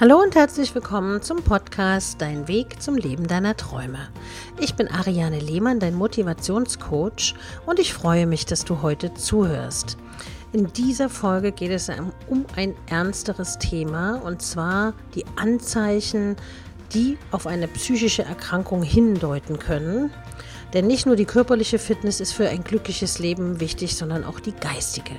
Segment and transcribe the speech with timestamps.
[0.00, 4.08] Hallo und herzlich willkommen zum Podcast Dein Weg zum Leben deiner Träume.
[4.58, 7.34] Ich bin Ariane Lehmann, dein Motivationscoach
[7.66, 9.98] und ich freue mich, dass du heute zuhörst.
[10.54, 11.90] In dieser Folge geht es
[12.28, 16.36] um ein ernsteres Thema und zwar die Anzeichen,
[16.94, 20.10] die auf eine psychische Erkrankung hindeuten können.
[20.72, 24.52] Denn nicht nur die körperliche Fitness ist für ein glückliches Leben wichtig, sondern auch die
[24.52, 25.12] geistige.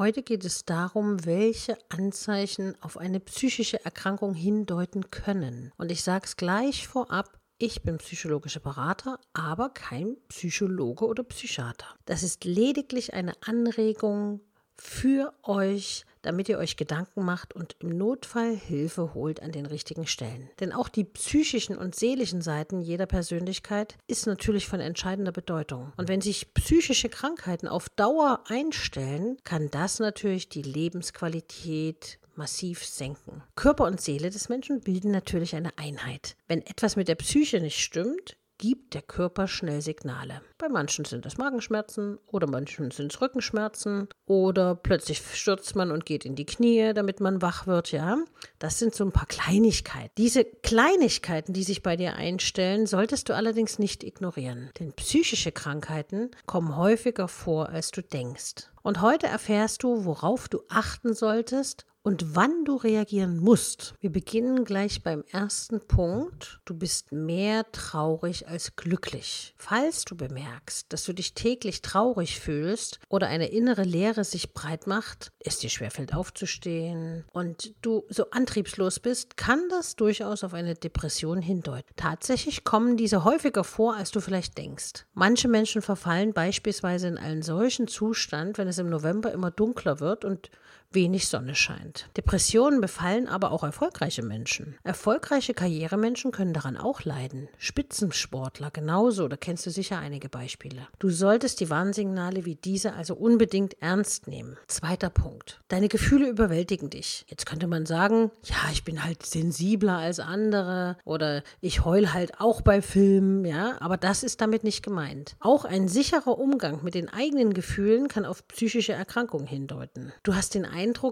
[0.00, 5.72] Heute geht es darum, welche Anzeichen auf eine psychische Erkrankung hindeuten können.
[5.76, 11.84] Und ich sage es gleich vorab, ich bin psychologischer Berater, aber kein Psychologe oder Psychiater.
[12.06, 14.40] Das ist lediglich eine Anregung
[14.80, 20.06] für euch, damit ihr euch Gedanken macht und im Notfall Hilfe holt an den richtigen
[20.06, 20.48] Stellen.
[20.58, 25.92] Denn auch die psychischen und seelischen Seiten jeder Persönlichkeit ist natürlich von entscheidender Bedeutung.
[25.96, 33.42] Und wenn sich psychische Krankheiten auf Dauer einstellen, kann das natürlich die Lebensqualität massiv senken.
[33.54, 36.36] Körper und Seele des Menschen bilden natürlich eine Einheit.
[36.48, 40.42] Wenn etwas mit der Psyche nicht stimmt, gibt der Körper schnell Signale.
[40.58, 46.04] Bei manchen sind es Magenschmerzen oder manchen sind es Rückenschmerzen oder plötzlich stürzt man und
[46.04, 48.18] geht in die Knie, damit man wach wird, ja.
[48.58, 50.12] Das sind so ein paar Kleinigkeiten.
[50.18, 56.30] Diese Kleinigkeiten, die sich bei dir einstellen, solltest du allerdings nicht ignorieren, denn psychische Krankheiten
[56.44, 58.68] kommen häufiger vor, als du denkst.
[58.82, 63.94] Und heute erfährst du, worauf du achten solltest und wann du reagieren musst.
[64.00, 66.60] Wir beginnen gleich beim ersten Punkt.
[66.64, 69.54] Du bist mehr traurig als glücklich.
[69.58, 74.86] Falls du bemerkst, dass du dich täglich traurig fühlst oder eine innere Leere sich breit
[74.86, 80.74] macht, es dir schwerfällt aufzustehen und du so antriebslos bist, kann das durchaus auf eine
[80.74, 81.92] Depression hindeuten.
[81.96, 85.06] Tatsächlich kommen diese häufiger vor, als du vielleicht denkst.
[85.12, 90.24] Manche Menschen verfallen beispielsweise in einen solchen Zustand, wenn es im November immer dunkler wird
[90.24, 90.50] und
[90.92, 92.08] wenig Sonne scheint.
[92.16, 94.76] Depressionen befallen aber auch erfolgreiche Menschen.
[94.82, 97.48] Erfolgreiche Karrieremenschen können daran auch leiden.
[97.58, 100.88] Spitzensportler genauso, da kennst du sicher einige Beispiele.
[100.98, 104.56] Du solltest die Warnsignale wie diese also unbedingt ernst nehmen.
[104.66, 105.60] Zweiter Punkt.
[105.68, 107.24] Deine Gefühle überwältigen dich.
[107.28, 112.40] Jetzt könnte man sagen, ja, ich bin halt sensibler als andere oder ich heul halt
[112.40, 115.36] auch bei Filmen, ja, aber das ist damit nicht gemeint.
[115.40, 120.12] Auch ein sicherer Umgang mit den eigenen Gefühlen kann auf psychische Erkrankungen hindeuten.
[120.22, 120.64] Du hast den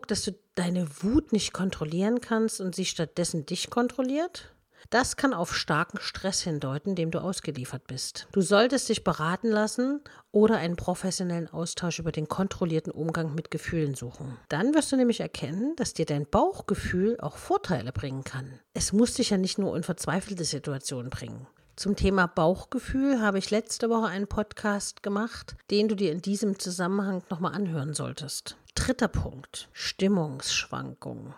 [0.06, 4.52] dass du deine Wut nicht kontrollieren kannst und sie stattdessen dich kontrolliert?
[4.90, 8.26] Das kann auf starken Stress hindeuten, dem du ausgeliefert bist.
[8.32, 13.94] Du solltest dich beraten lassen oder einen professionellen Austausch über den kontrollierten Umgang mit Gefühlen
[13.94, 14.38] suchen.
[14.48, 18.60] Dann wirst du nämlich erkennen, dass dir dein Bauchgefühl auch Vorteile bringen kann.
[18.72, 21.46] Es muss dich ja nicht nur in verzweifelte Situationen bringen.
[21.76, 26.58] Zum Thema Bauchgefühl habe ich letzte Woche einen Podcast gemacht, den du dir in diesem
[26.58, 28.56] Zusammenhang nochmal anhören solltest.
[28.78, 31.34] Dritter Punkt, Stimmungsschwankungen.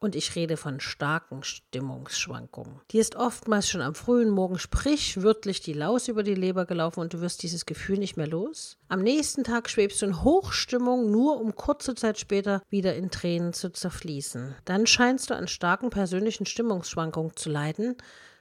[0.00, 2.80] Und ich rede von starken Stimmungsschwankungen.
[2.90, 7.14] Die ist oftmals schon am frühen Morgen sprichwörtlich die Laus über die Leber gelaufen und
[7.14, 8.76] du wirst dieses Gefühl nicht mehr los.
[8.88, 13.52] Am nächsten Tag schwebst du in Hochstimmung, nur um kurze Zeit später wieder in Tränen
[13.52, 14.56] zu zerfließen.
[14.64, 17.96] Dann scheinst du an starken persönlichen Stimmungsschwankungen zu leiden,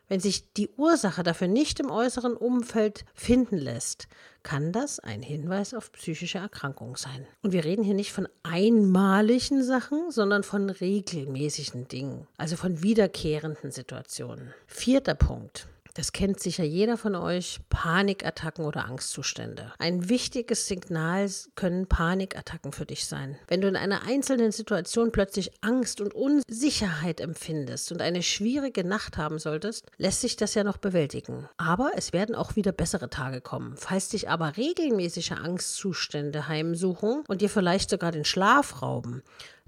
[0.10, 4.08] wenn sich die Ursache dafür nicht im äußeren Umfeld finden lässt,
[4.44, 7.26] kann das ein Hinweis auf psychische Erkrankung sein.
[7.42, 13.72] Und wir reden hier nicht von einmaligen Sachen, sondern von regelmäßigen Dingen, also von wiederkehrenden
[13.72, 14.54] Situationen.
[14.68, 15.68] Vierter Punkt.
[16.00, 19.74] Das kennt sicher jeder von euch, Panikattacken oder Angstzustände.
[19.80, 23.38] Ein wichtiges Signal können Panikattacken für dich sein.
[23.50, 29.18] Wenn du in einer einzelnen Situation plötzlich Angst und Unsicherheit empfindest und eine schwierige Nacht
[29.18, 31.50] haben solltest, lässt sich das ja noch bewältigen.
[31.58, 33.76] Aber es werden auch wieder bessere Tage kommen.
[33.76, 39.22] Falls dich aber regelmäßige Angstzustände heimsuchen und dir vielleicht sogar den Schlaf rauben,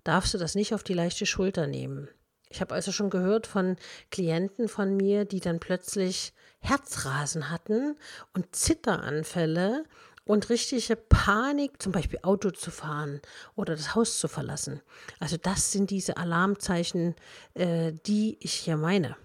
[0.06, 2.08] darfst du das nicht auf die leichte Schulter nehmen.
[2.52, 3.78] Ich habe also schon gehört von
[4.12, 7.98] Klienten von mir, die dann plötzlich Herzrasen hatten
[8.34, 9.86] und Zitteranfälle
[10.26, 13.22] und richtige Panik, zum Beispiel Auto zu fahren
[13.56, 14.82] oder das Haus zu verlassen.
[15.20, 17.16] Also das sind diese Alarmzeichen,
[17.54, 19.16] äh, die ich hier meine.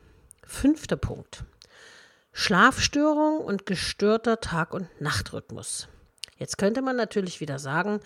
[0.45, 1.45] Fünfter Punkt.
[2.33, 5.89] Schlafstörung und gestörter Tag- und Nachtrhythmus.
[6.37, 8.00] Jetzt könnte man natürlich wieder sagen,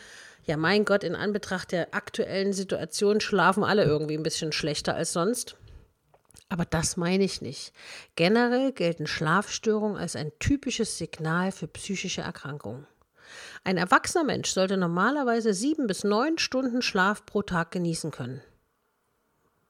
[0.44, 5.12] ja mein Gott, in Anbetracht der aktuellen Situation schlafen alle irgendwie ein bisschen schlechter als
[5.12, 5.56] sonst.
[6.48, 7.72] Aber das meine ich nicht.
[8.16, 12.86] Generell gelten Schlafstörungen als ein typisches Signal für psychische Erkrankungen.
[13.62, 18.42] Ein erwachsener Mensch sollte normalerweise sieben bis neun Stunden Schlaf pro Tag genießen können.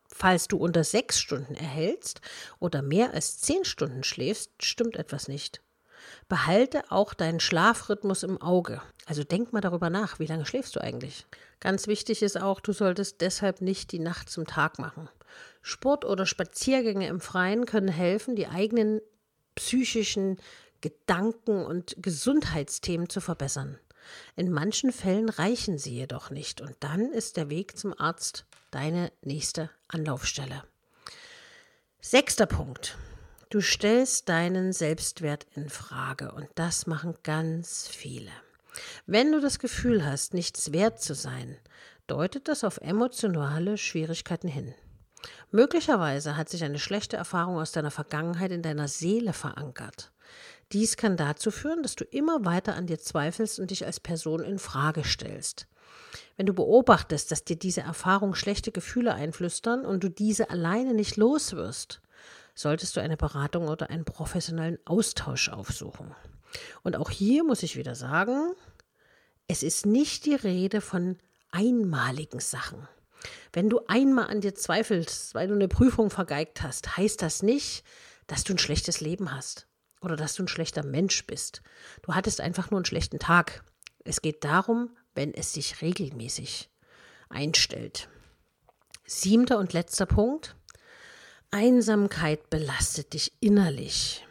[0.09, 2.21] Falls du unter sechs Stunden erhältst
[2.59, 5.61] oder mehr als zehn Stunden schläfst, stimmt etwas nicht.
[6.29, 8.81] Behalte auch deinen Schlafrhythmus im Auge.
[9.07, 11.27] Also denk mal darüber nach, wie lange schläfst du eigentlich?
[11.61, 15.09] Ganz wichtig ist auch, du solltest deshalb nicht die Nacht zum Tag machen.
[15.63, 19.01] Sport oder Spaziergänge im Freien können helfen, die eigenen
[19.55, 20.39] psychischen
[20.81, 23.79] Gedanken und Gesundheitsthemen zu verbessern.
[24.37, 29.13] In manchen Fällen reichen sie jedoch nicht und dann ist der Weg zum Arzt deine
[29.23, 30.65] nächste Anlaufstelle.
[32.01, 32.97] Sechster Punkt.
[33.51, 38.31] Du stellst deinen Selbstwert in Frage und das machen ganz viele.
[39.07, 41.57] Wenn du das Gefühl hast, nichts wert zu sein,
[42.07, 44.73] deutet das auf emotionale Schwierigkeiten hin.
[45.51, 50.13] Möglicherweise hat sich eine schlechte Erfahrung aus deiner Vergangenheit in deiner Seele verankert.
[50.71, 54.45] Dies kann dazu führen, dass du immer weiter an dir zweifelst und dich als Person
[54.45, 55.67] in Frage stellst.
[56.37, 61.17] Wenn du beobachtest, dass dir diese Erfahrung schlechte Gefühle einflüstern und du diese alleine nicht
[61.17, 62.01] los wirst,
[62.55, 66.15] solltest du eine Beratung oder einen professionellen Austausch aufsuchen.
[66.83, 68.53] Und auch hier muss ich wieder sagen,
[69.47, 71.19] es ist nicht die Rede von
[71.51, 72.89] einmaligen Sachen.
[73.53, 77.85] Wenn du einmal an dir zweifelst, weil du eine Prüfung vergeigt hast, heißt das nicht,
[78.27, 79.67] dass du ein schlechtes Leben hast
[80.01, 81.63] oder dass du ein schlechter Mensch bist.
[82.03, 83.65] Du hattest einfach nur einen schlechten Tag.
[84.05, 86.71] Es geht darum, wenn es sich regelmäßig
[87.29, 88.09] einstellt.
[89.05, 90.57] Siebter und letzter Punkt.
[91.53, 94.25] Einsamkeit belastet dich innerlich.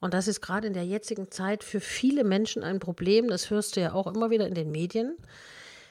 [0.00, 3.28] Und das ist gerade in der jetzigen Zeit für viele Menschen ein Problem.
[3.28, 5.16] Das hörst du ja auch immer wieder in den Medien.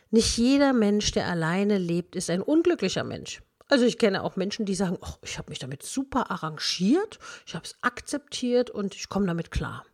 [0.10, 3.44] Nicht jeder Mensch, der alleine lebt, ist ein unglücklicher Mensch.
[3.68, 7.54] Also ich kenne auch Menschen, die sagen, oh, ich habe mich damit super arrangiert, ich
[7.54, 9.86] habe es akzeptiert und ich komme damit klar.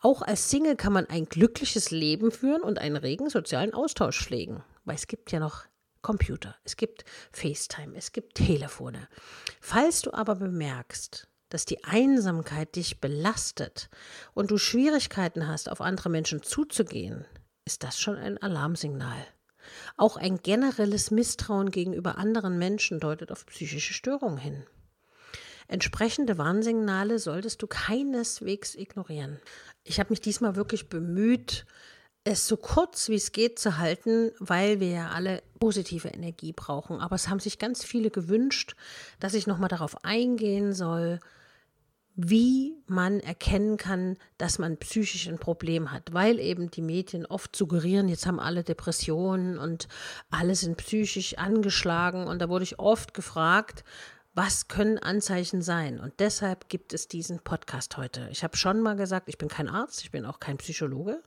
[0.00, 4.62] Auch als Single kann man ein glückliches Leben führen und einen regen sozialen Austausch pflegen,
[4.84, 5.64] weil es gibt ja noch
[6.02, 9.08] Computer, es gibt FaceTime, es gibt Telefone.
[9.60, 13.90] Falls du aber bemerkst, dass die Einsamkeit dich belastet
[14.34, 17.26] und du Schwierigkeiten hast, auf andere Menschen zuzugehen,
[17.64, 19.26] ist das schon ein Alarmsignal.
[19.96, 24.64] Auch ein generelles Misstrauen gegenüber anderen Menschen deutet auf psychische Störungen hin.
[25.68, 29.38] Entsprechende Warnsignale solltest du keineswegs ignorieren.
[29.84, 31.64] Ich habe mich diesmal wirklich bemüht,
[32.30, 37.00] es so kurz wie es geht zu halten, weil wir ja alle positive Energie brauchen.
[37.00, 38.74] Aber es haben sich ganz viele gewünscht,
[39.18, 41.20] dass ich nochmal darauf eingehen soll,
[42.16, 47.54] wie man erkennen kann, dass man psychisch ein Problem hat, weil eben die Medien oft
[47.54, 49.88] suggerieren, jetzt haben alle Depressionen und
[50.30, 52.26] alle sind psychisch angeschlagen.
[52.26, 53.84] Und da wurde ich oft gefragt,
[54.34, 55.98] was können Anzeichen sein?
[55.98, 58.28] Und deshalb gibt es diesen Podcast heute.
[58.30, 61.22] Ich habe schon mal gesagt, ich bin kein Arzt, ich bin auch kein Psychologe.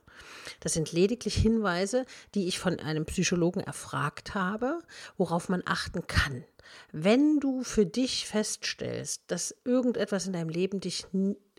[0.60, 4.78] Das sind lediglich Hinweise, die ich von einem Psychologen erfragt habe,
[5.18, 6.44] worauf man achten kann.
[6.92, 11.06] Wenn du für dich feststellst, dass irgendetwas in deinem Leben dich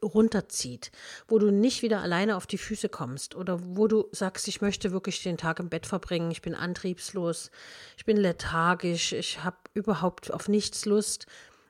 [0.06, 0.92] runterzieht,
[1.28, 4.92] wo du nicht wieder alleine auf die Füße kommst oder wo du sagst, ich möchte
[4.92, 7.52] wirklich den Tag im Bett verbringen, ich bin antriebslos,
[7.98, 11.26] ich bin lethargisch, ich habe überhaupt auf nichts Lust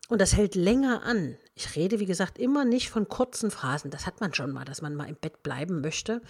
[0.08, 1.38] und das hält länger an.
[1.56, 3.90] Ich rede, wie gesagt, immer nicht von kurzen Phasen.
[3.90, 6.22] Das hat man schon mal, dass man mal im Bett bleiben möchte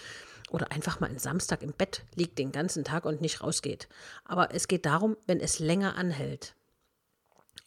[0.50, 3.90] oder einfach mal einen Samstag im Bett liegt den ganzen Tag und nicht rausgeht.
[4.24, 6.56] Aber es geht darum, wenn es länger anhält.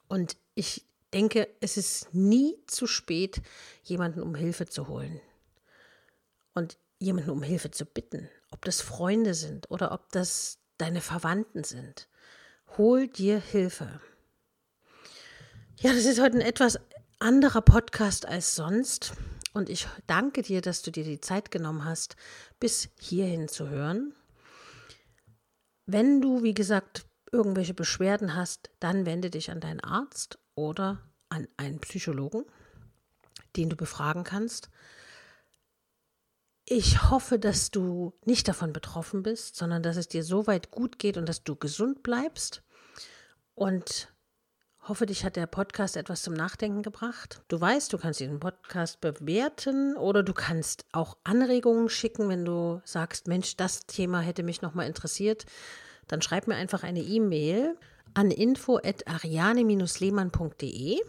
[0.09, 3.41] Und ich denke, es ist nie zu spät,
[3.83, 5.21] jemanden um Hilfe zu holen.
[6.55, 11.65] Und jemanden um Hilfe zu bitten, ob das Freunde sind oder ob das deine Verwandten
[11.65, 12.09] sind.
[12.77, 14.01] Hol dir Hilfe.
[15.81, 16.79] Ja, das ist heute ein etwas
[17.19, 19.13] anderer Podcast als sonst.
[19.55, 22.17] Und ich danke dir, dass du dir die Zeit genommen hast,
[22.61, 24.15] bis hierhin zu hören.
[25.87, 30.99] Wenn du, wie gesagt, irgendwelche Beschwerden hast, dann wende dich an deinen Arzt oder
[31.29, 32.45] an einen Psychologen,
[33.57, 34.71] den du befragen kannst.
[36.65, 40.99] Ich hoffe, dass du nicht davon betroffen bist, sondern dass es dir so weit gut
[40.99, 42.63] geht und dass du gesund bleibst.
[43.55, 44.13] Und
[44.87, 47.43] hoffe, dich hat der Podcast etwas zum Nachdenken gebracht.
[47.49, 52.83] Du weißt, du kannst diesen Podcast bewerten oder du kannst auch Anregungen schicken, wenn du
[52.85, 55.47] sagst, Mensch, das Thema hätte mich nochmal interessiert.
[56.07, 57.77] Dann schreib mir einfach eine E-Mail
[58.15, 61.01] an info.ariane-lehmann.de.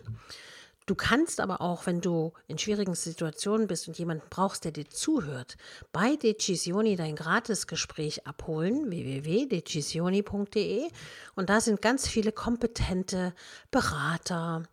[0.90, 4.90] Du kannst aber auch, wenn du in schwierigen Situationen bist und jemanden brauchst, der dir
[4.90, 5.56] zuhört,
[5.92, 10.88] bei Decisioni dein Gratisgespräch abholen, www.decisioni.de.
[11.36, 13.36] Und da sind ganz viele kompetente
[13.70, 14.64] Berater,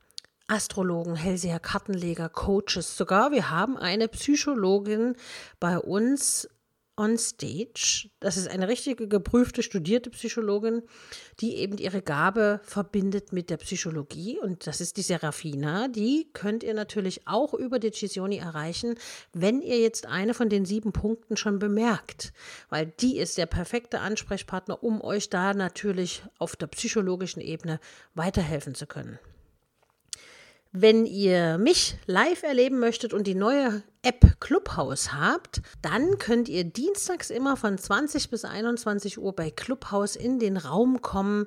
[0.49, 3.31] Astrologen, Hellseher, Kartenleger, Coaches sogar.
[3.31, 5.17] Wir haben eine Psychologin
[5.61, 6.49] bei uns
[6.97, 8.09] on Stage.
[8.21, 10.83] Das ist eine richtige, geprüfte, studierte Psychologin,
[11.41, 14.39] die eben ihre Gabe verbindet mit der Psychologie.
[14.41, 15.89] Und das ist die Serafina.
[15.89, 18.97] Die könnt ihr natürlich auch über Decisioni erreichen,
[19.33, 22.33] wenn ihr jetzt eine von den sieben Punkten schon bemerkt.
[22.71, 27.79] Weil die ist der perfekte Ansprechpartner, um euch da natürlich auf der psychologischen Ebene
[28.15, 29.19] weiterhelfen zu können.
[30.79, 36.65] Wenn ihr mich live erleben möchtet und die neue App Clubhouse habt, dann könnt ihr
[36.65, 41.47] dienstags immer von 20 bis 21 Uhr bei Clubhouse in den Raum kommen.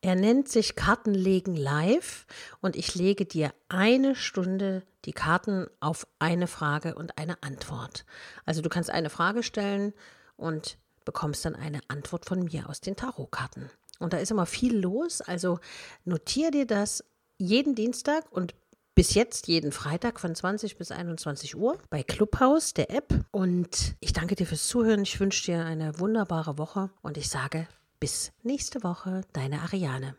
[0.00, 2.26] Er nennt sich Kartenlegen live
[2.62, 8.04] und ich lege dir eine Stunde die Karten auf eine Frage und eine Antwort.
[8.44, 9.92] Also du kannst eine Frage stellen
[10.36, 13.70] und bekommst dann eine Antwort von mir aus den Tarotkarten.
[14.00, 15.60] Und da ist immer viel los, also
[16.04, 17.04] notier dir das
[17.38, 18.54] jeden Dienstag und
[18.94, 23.24] bis jetzt jeden Freitag von 20 bis 21 Uhr bei Clubhouse, der App.
[23.30, 25.02] Und ich danke dir fürs Zuhören.
[25.02, 27.66] Ich wünsche dir eine wunderbare Woche und ich sage
[28.00, 30.16] bis nächste Woche, deine Ariane.